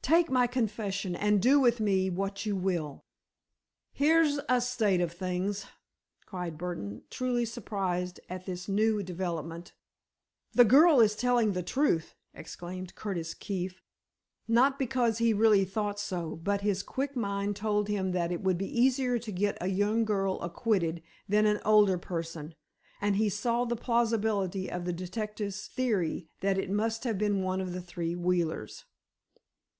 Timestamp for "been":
27.18-27.42